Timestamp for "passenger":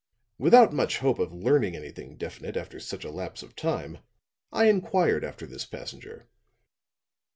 5.67-6.27